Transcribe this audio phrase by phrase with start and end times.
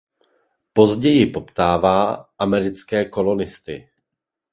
[0.73, 3.89] Později potkává americké kolonisty.